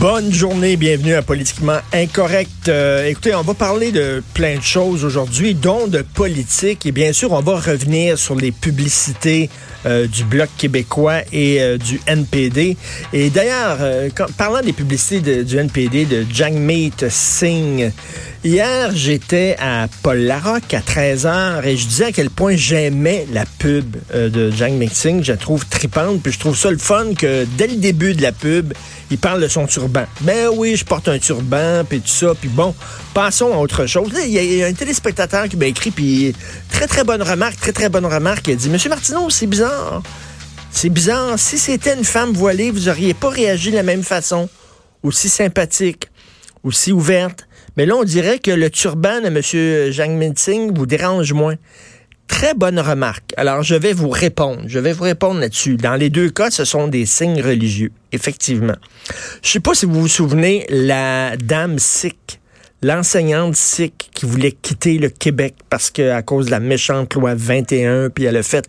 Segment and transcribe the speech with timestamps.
[0.00, 2.68] Bonne journée, bienvenue à Politiquement Incorrect.
[2.68, 6.86] Euh, écoutez, on va parler de plein de choses aujourd'hui, dont de politique.
[6.86, 9.50] Et bien sûr, on va revenir sur les publicités
[9.86, 12.76] euh, du Bloc québécois et euh, du NPD.
[13.12, 13.78] Et d'ailleurs,
[14.36, 17.90] parlant des publicités du NPD, de Jagmeet Singh,
[18.44, 23.44] hier, j'étais à Paul Larocque à 13h et je disais à quel point j'aimais la
[23.58, 25.22] pub de Jagmeet Singh.
[25.22, 28.22] Je la trouve tripante, puis je trouve ça le fun que dès le début de
[28.22, 28.72] la pub,
[29.10, 30.04] il parle de son turban.
[30.20, 32.74] Ben oui, je porte un turban, puis tout ça, puis bon,
[33.14, 34.10] passons à autre chose.
[34.24, 36.34] Il y, a un téléspectateur qui m'a écrit, puis
[36.70, 38.46] très, très bonne remarque, très, très bonne remarque.
[38.48, 40.02] Il a dit, Monsieur Martineau, c'est bizarre.
[40.70, 41.38] C'est bizarre.
[41.38, 44.48] Si c'était une femme voilée, vous auriez pas réagi de la même façon,
[45.02, 46.08] aussi sympathique,
[46.62, 47.47] aussi ouverte.
[47.78, 49.92] Mais là, on dirait que le turban de M.
[49.92, 51.54] Jang Singh vous dérange moins.
[52.26, 53.32] Très bonne remarque.
[53.36, 54.62] Alors, je vais vous répondre.
[54.66, 55.76] Je vais vous répondre là-dessus.
[55.76, 58.74] Dans les deux cas, ce sont des signes religieux, effectivement.
[59.42, 62.40] Je sais pas si vous vous souvenez, la dame sikh,
[62.82, 67.36] l'enseignante sikh qui voulait quitter le Québec parce que à cause de la méchante loi
[67.36, 68.68] 21, puis elle a fait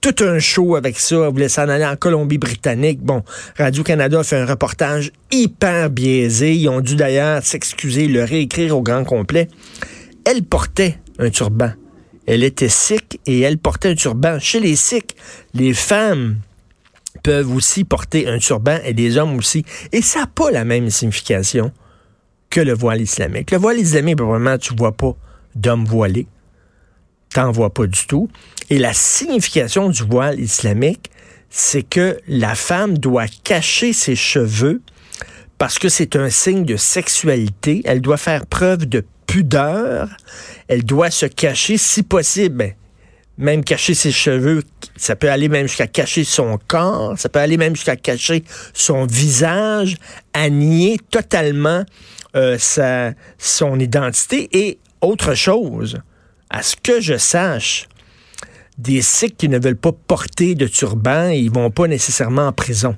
[0.00, 1.16] tout un show avec ça.
[1.16, 3.00] Elle voulait s'en aller en Colombie-Britannique.
[3.02, 3.22] Bon,
[3.58, 6.54] Radio-Canada a fait un reportage hyper biaisé.
[6.54, 9.48] Ils ont dû d'ailleurs s'excuser, le réécrire au grand complet.
[10.24, 11.72] Elle portait un turban.
[12.26, 14.38] Elle était sikh et elle portait un turban.
[14.38, 15.16] Chez les sikhs,
[15.54, 16.36] les femmes
[17.22, 19.64] peuvent aussi porter un turban et les hommes aussi.
[19.92, 21.72] Et ça n'a pas la même signification
[22.48, 23.50] que le voile islamique.
[23.50, 25.14] Le voile islamique, probablement, tu vois pas
[25.54, 26.26] d'hommes voilés.
[27.34, 28.28] T'en vois pas du tout.
[28.70, 31.10] Et la signification du voile islamique,
[31.48, 34.80] c'est que la femme doit cacher ses cheveux
[35.58, 37.82] parce que c'est un signe de sexualité.
[37.84, 40.08] Elle doit faire preuve de pudeur.
[40.68, 42.56] Elle doit se cacher si possible.
[42.56, 42.74] Ben,
[43.38, 44.62] même cacher ses cheveux,
[44.96, 49.06] ça peut aller même jusqu'à cacher son corps, ça peut aller même jusqu'à cacher son
[49.06, 49.96] visage,
[50.34, 51.84] à nier totalement
[52.36, 52.58] euh,
[53.38, 54.48] son identité.
[54.52, 56.00] Et autre chose,
[56.50, 57.88] à ce que je sache,
[58.76, 62.96] des Sikhs qui ne veulent pas porter de turban, ils vont pas nécessairement en prison.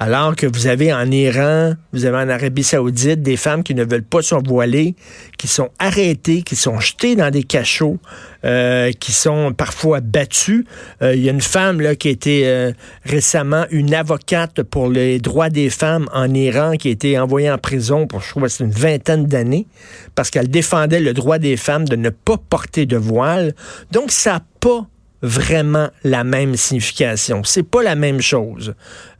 [0.00, 3.82] Alors que vous avez en Iran, vous avez en Arabie saoudite des femmes qui ne
[3.82, 4.94] veulent pas se voiler,
[5.38, 7.98] qui sont arrêtées, qui sont jetées dans des cachots,
[8.44, 10.66] euh, qui sont parfois battues.
[11.02, 12.70] Euh, il y a une femme là, qui a été euh,
[13.04, 17.58] récemment une avocate pour les droits des femmes en Iran qui a été envoyée en
[17.58, 19.66] prison pour, je crois, une vingtaine d'années
[20.14, 23.52] parce qu'elle défendait le droit des femmes de ne pas porter de voile.
[23.90, 24.86] Donc, ça n'a pas
[25.22, 27.42] vraiment la même signification.
[27.44, 28.74] C'est pas la même chose.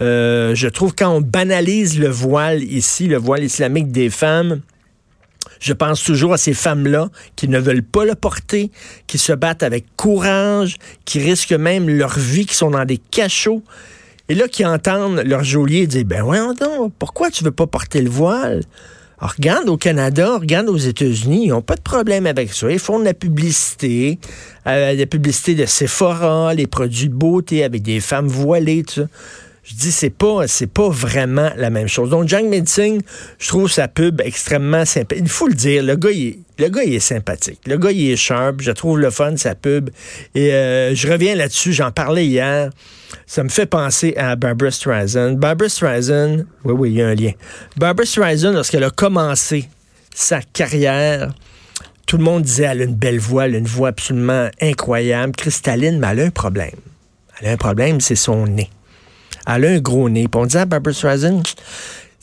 [0.00, 4.60] Euh, je trouve quand on banalise le voile ici, le voile islamique des femmes,
[5.60, 8.70] je pense toujours à ces femmes-là qui ne veulent pas le porter,
[9.06, 13.62] qui se battent avec courage, qui risquent même leur vie, qui sont dans des cachots.
[14.28, 18.00] Et là, qui entendent leur geôlier dire, ben voyons donc, pourquoi tu veux pas porter
[18.00, 18.62] le voile?
[19.26, 22.70] Regarde au Canada, regarde aux États-Unis, ils n'ont pas de problème avec ça.
[22.70, 24.18] Ils font de la publicité,
[24.66, 29.06] euh, la publicité de Sephora, les produits de beauté avec des femmes voilées, tout ça.
[29.64, 32.10] Je dis, c'est pas, c'est pas vraiment la même chose.
[32.10, 33.00] Donc, Jang Singh,
[33.38, 35.16] je trouve sa pub extrêmement sympa.
[35.16, 37.60] Il faut le dire, le gars, il est, le gars, il est sympathique.
[37.66, 38.60] Le gars, il est sharp.
[38.60, 39.90] Je trouve le fun, sa pub.
[40.34, 42.70] Et euh, je reviens là-dessus, j'en parlais hier.
[43.26, 45.32] Ça me fait penser à Barbara Streisand.
[45.32, 47.32] Barbara Streisand, oui, oui, il y a un lien.
[47.76, 49.68] Barbara Streisand, lorsqu'elle a commencé
[50.14, 51.34] sa carrière,
[52.06, 55.34] tout le monde disait elle a une belle voix, elle a une voix absolument incroyable,
[55.34, 56.76] cristalline, mais elle a un problème.
[57.40, 58.70] Elle a un problème, c'est son nez.
[59.46, 60.28] Elle a un gros nez.
[60.28, 61.42] Puis on disait à Barbara Streisand,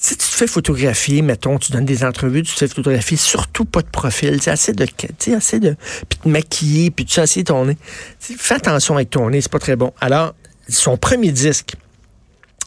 [0.03, 3.65] si tu te fais photographier, mettons, tu donnes des entrevues, tu te fais photographier, surtout
[3.65, 4.88] pas de profil, c'est assez de,
[5.36, 5.75] assez de,
[6.09, 7.77] puis te maquiller, puis tu sais, ton nez.
[8.19, 9.94] fais attention avec ton nez, c'est pas très bon.
[10.01, 10.33] Alors,
[10.68, 11.75] son premier disque,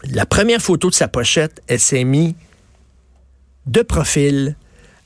[0.05, 2.35] la première photo de sa pochette, elle s'est mise
[3.67, 4.55] de profil,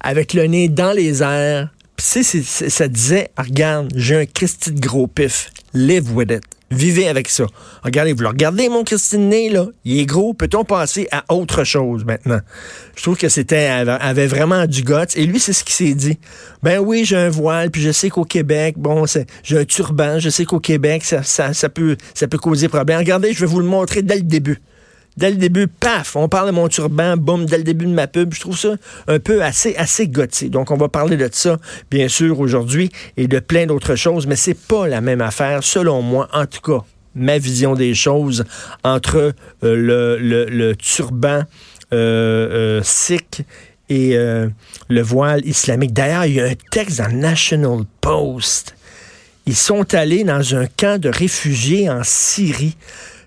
[0.00, 1.70] avec le nez dans les airs.
[1.96, 6.44] Puis, ça disait, regarde, j'ai un Christy de gros pif, live with it.
[6.70, 7.46] Vivez avec ça.
[7.82, 9.66] Regardez, vous le regardez, mon Christine Ney, là.
[9.84, 10.34] Il est gros.
[10.34, 12.40] Peut-on passer à autre chose maintenant?
[12.94, 15.16] Je trouve que c'était, avait vraiment du guts.
[15.16, 16.18] Et lui, c'est ce qu'il s'est dit.
[16.62, 19.04] Ben oui, j'ai un voile, puis je sais qu'au Québec, bon,
[19.42, 22.98] j'ai un turban, je sais qu'au Québec, ça, ça, ça, peut, ça peut causer problème.
[22.98, 24.60] Regardez, je vais vous le montrer dès le début.
[25.18, 28.06] Dès le début, paf, on parle de mon turban, boum, dès le début de ma
[28.06, 28.32] pub.
[28.32, 28.76] Je trouve ça
[29.08, 30.50] un peu assez, assez gothique.
[30.50, 31.58] Donc, on va parler de ça,
[31.90, 36.02] bien sûr, aujourd'hui, et de plein d'autres choses, mais c'est pas la même affaire, selon
[36.02, 36.84] moi, en tout cas
[37.14, 38.44] ma vision des choses
[38.84, 39.34] entre
[39.64, 41.42] euh, le, turban
[41.92, 43.42] euh, euh, sikh
[43.88, 45.94] et le voile islamique.
[45.94, 48.76] D'ailleurs, il y a un texte dans National Post.
[49.46, 52.76] Ils sont allés dans un camp de réfugiés en Syrie.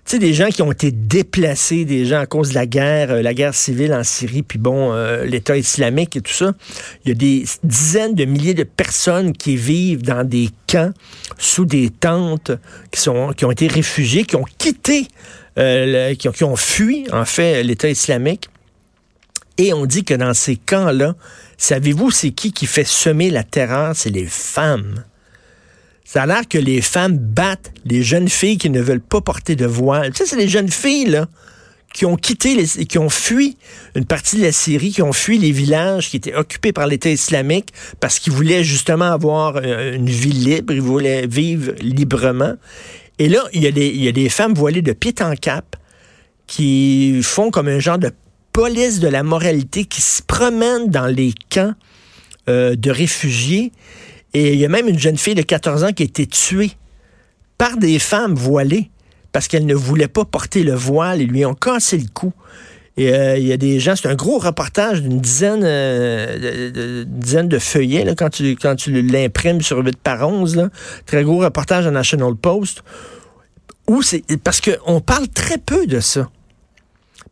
[0.04, 3.12] Tu sais, des gens qui ont été déplacés, des gens à cause de la guerre,
[3.12, 6.52] euh, la guerre civile en Syrie, puis bon, euh, l'État islamique et tout ça.
[7.04, 10.92] Il y a des dizaines de milliers de personnes qui vivent dans des camps,
[11.38, 12.50] sous des tentes,
[12.90, 15.06] qui, ont été réfugiés, qui ont quitté,
[15.58, 18.48] euh, qui, qui ont fui, en fait, l'État islamique.
[19.58, 21.14] Et on dit que dans ces camps-là,
[21.58, 23.94] savez-vous c'est qui qui fait semer la terreur?
[23.94, 25.04] C'est les femmes.
[26.12, 29.56] Ça a l'air que les femmes battent les jeunes filles qui ne veulent pas porter
[29.56, 30.14] de voile.
[30.14, 31.26] Sais, c'est les jeunes filles, là,
[31.94, 33.56] qui ont quitté, les, qui ont fui
[33.96, 37.08] une partie de la Syrie, qui ont fui les villages qui étaient occupés par l'État
[37.08, 42.56] islamique parce qu'ils voulaient justement avoir euh, une vie libre, ils voulaient vivre librement.
[43.18, 45.34] Et là, il y, a des, il y a des femmes voilées de pied en
[45.34, 45.76] cap
[46.46, 48.10] qui font comme un genre de
[48.52, 51.72] police de la moralité, qui se promènent dans les camps
[52.50, 53.72] euh, de réfugiés
[54.34, 56.72] et il y a même une jeune fille de 14 ans qui a été tuée
[57.58, 58.90] par des femmes voilées
[59.32, 62.32] parce qu'elles ne voulaient pas porter le voile et lui ont cassé le cou.
[62.98, 67.04] Et euh, il y a des gens, c'est un gros reportage d'une dizaine, euh, de,
[67.04, 70.56] dizaine de feuillets là, quand tu, l'imprimes sur 8 par 11.
[70.56, 70.68] Là.
[71.06, 72.82] Très gros reportage à National Post.
[74.44, 76.30] Parce qu'on parle très peu de ça.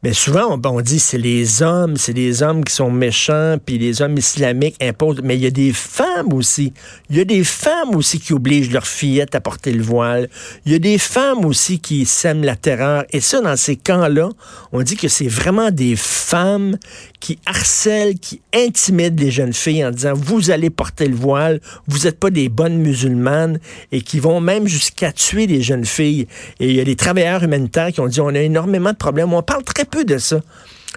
[0.03, 4.01] Mais souvent, on, dit c'est les hommes, c'est les hommes qui sont méchants, puis les
[4.01, 5.21] hommes islamiques imposent.
[5.23, 6.73] Mais il y a des femmes aussi.
[7.11, 10.31] Il y a des femmes aussi qui obligent leurs fillettes à porter le voile.
[10.65, 13.05] Il y a des femmes aussi qui sèment la terreur.
[13.13, 14.31] Et ça, dans ces camps-là,
[14.73, 16.79] on dit que c'est vraiment des femmes
[17.21, 22.05] qui harcèlent, qui intimident les jeunes filles en disant vous allez porter le voile, vous
[22.05, 23.61] n'êtes pas des bonnes musulmanes,
[23.93, 26.27] et qui vont même jusqu'à tuer les jeunes filles.
[26.59, 29.35] Et il y a des travailleurs humanitaires qui ont dit on a énormément de problèmes.
[29.35, 30.41] On parle très peu de ça.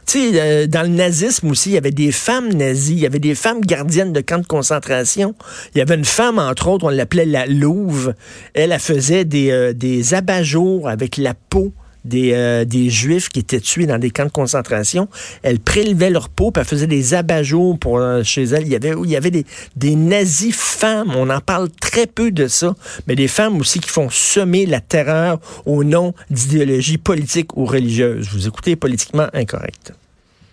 [0.06, 3.06] Tu sais, euh, dans le nazisme aussi, il y avait des femmes nazies, il y
[3.06, 5.34] avait des femmes gardiennes de camps de concentration.
[5.74, 8.14] Il y avait une femme, entre autres, on l'appelait la Louve.
[8.54, 11.74] Elle, faisait des, euh, des abat-jours avec la peau
[12.06, 15.08] des, euh, des Juifs qui étaient tués dans des camps de concentration.
[15.42, 18.64] Elle prélevait leur peau, puis elle faisait des abat-jours pour chez elle.
[18.64, 19.46] Il y avait, il y avait des,
[19.76, 21.14] des nazis femmes.
[21.16, 22.76] On en parle très peu de ça,
[23.08, 28.30] mais des femmes aussi qui font semer la terreur au nom d'idéologies politiques ou religieuses.
[28.32, 29.94] Vous écoutez politiquement incorrect.